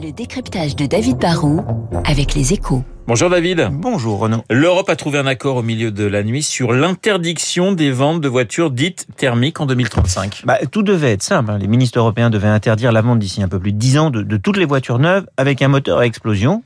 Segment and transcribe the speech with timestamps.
[0.00, 1.60] Le décryptage de David Barrault
[2.04, 2.82] avec les échos.
[3.06, 3.68] Bonjour David.
[3.72, 4.42] Bonjour Renaud.
[4.50, 8.28] L'Europe a trouvé un accord au milieu de la nuit sur l'interdiction des ventes de
[8.28, 10.42] voitures dites thermiques en 2035.
[10.44, 11.50] Bah, tout devait être simple.
[11.50, 11.58] hein.
[11.58, 14.22] Les ministres européens devaient interdire la vente d'ici un peu plus de 10 ans de,
[14.22, 16.62] de toutes les voitures neuves avec un moteur à explosion.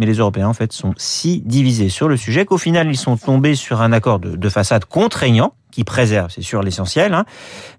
[0.00, 3.18] Mais les Européens, en fait, sont si divisés sur le sujet qu'au final, ils sont
[3.18, 7.26] tombés sur un accord de, de façade contraignant qui préserve, c'est sûr, l'essentiel, hein,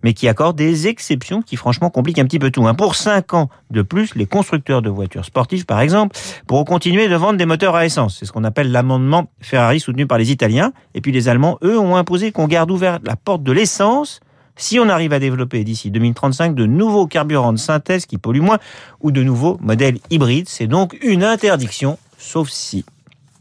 [0.04, 2.68] mais qui accorde des exceptions qui, franchement, compliquent un petit peu tout.
[2.68, 2.76] hein.
[2.76, 6.16] Pour 5 ans de plus, les constructeurs de voitures sportives, par exemple,
[6.46, 8.18] pourront continuer de vendre des moteurs à essence.
[8.20, 10.74] C'est ce qu'on appelle l'amendement Ferrari soutenu par les Italiens.
[10.94, 14.20] Et puis les Allemands, eux, ont imposé qu'on garde ouverte la porte de l'essence
[14.56, 18.60] si on arrive à développer d'ici 2035 de nouveaux carburants de synthèse qui polluent moins
[19.02, 20.48] ou de nouveaux modèles hybrides.
[20.48, 22.86] C'est donc une interdiction, sauf si.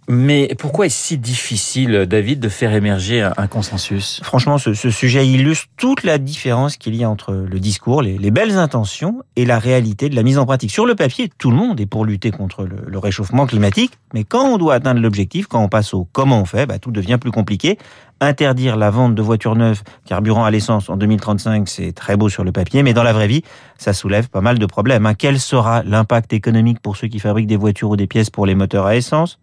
[0.08, 4.20] Mais pourquoi est-ce si difficile, David, de faire émerger un, consensus?
[4.24, 8.30] Franchement, ce, sujet illustre toute la différence qu'il y a entre le discours, les, les
[8.32, 10.72] belles intentions et la réalité de la mise en pratique.
[10.72, 14.24] Sur le papier, tout le monde est pour lutter contre le, le réchauffement climatique, mais
[14.24, 17.18] quand on doit atteindre l'objectif, quand on passe au comment on fait, bah, tout devient
[17.20, 17.78] plus compliqué.
[18.20, 22.42] Interdire la vente de voitures neuves carburant à l'essence en 2035, c'est très beau sur
[22.44, 23.42] le papier, mais dans la vraie vie,
[23.78, 25.06] ça soulève pas mal de problèmes.
[25.06, 25.14] hein.
[25.14, 28.54] Quel sera l'impact économique pour ceux qui fabriquent des voitures ou des pièces pour les
[28.54, 29.38] moteurs à essence?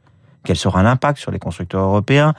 [0.48, 2.34] Quel sera l'impact sur les constructeurs européens.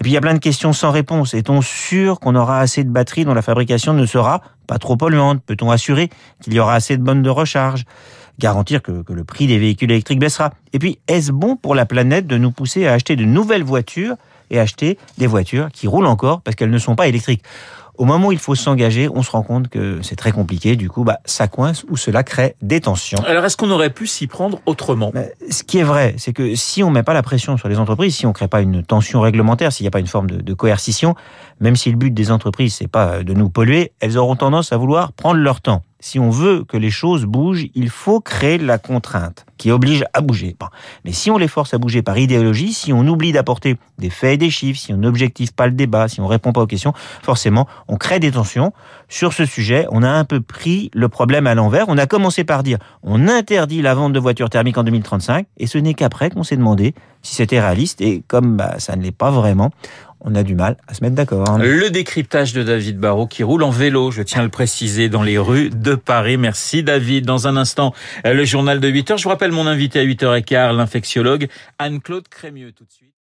[0.00, 1.34] Et puis il y a plein de questions sans réponse.
[1.34, 5.42] Est-on sûr qu'on aura assez de batteries dont la fabrication ne sera pas trop polluante?
[5.44, 6.08] Peut-on assurer
[6.42, 7.84] qu'il y aura assez de bonnes de recharge?
[8.38, 10.52] Garantir que, que le prix des véhicules électriques baissera.
[10.72, 14.16] Et puis, est-ce bon pour la planète de nous pousser à acheter de nouvelles voitures
[14.50, 17.42] et acheter des voitures qui roulent encore parce qu'elles ne sont pas électriques?
[17.96, 20.76] Au moment où il faut s'engager, on se rend compte que c'est très compliqué.
[20.76, 23.18] Du coup, bah, ça coince ou cela crée des tensions.
[23.26, 25.10] Alors est-ce qu'on aurait pu s'y prendre autrement?
[25.14, 27.78] Mais ce qui est vrai, c'est que si on met pas la pression sur les
[27.78, 30.40] entreprises, si on crée pas une tension réglementaire, s'il n'y a pas une forme de,
[30.40, 31.14] de coercition,
[31.60, 34.76] même si le but des entreprises c'est pas de nous polluer, elles auront tendance à
[34.76, 35.82] vouloir prendre leur temps.
[36.00, 40.20] Si on veut que les choses bougent, il faut créer la contrainte qui oblige à
[40.20, 40.56] bouger.
[41.04, 44.34] Mais si on les force à bouger par idéologie, si on oublie d'apporter des faits
[44.34, 46.92] et des chiffres, si on n'objective pas le débat, si on répond pas aux questions,
[47.22, 48.72] forcément, on crée des tensions.
[49.08, 51.86] Sur ce sujet, on a un peu pris le problème à l'envers.
[51.88, 55.66] On a commencé par dire on interdit la vente de voitures thermiques en 2035, et
[55.66, 58.00] ce n'est qu'après qu'on s'est demandé si c'était réaliste.
[58.00, 59.72] Et comme bah, ça ne l'est pas vraiment,
[60.20, 61.48] on a du mal à se mettre d'accord.
[61.50, 61.58] hein.
[61.58, 65.22] Le décryptage de David Barrault qui roule en vélo, je tiens à le préciser, dans
[65.22, 66.36] les rues de Paris.
[66.36, 67.26] Merci David.
[67.26, 67.92] Dans un instant,
[68.24, 69.18] le journal de 8 heures.
[69.18, 71.48] Je vous rappelle mon invité à 8h15, l'infectiologue
[71.78, 73.10] Anne-Claude Crémieux tout de suite.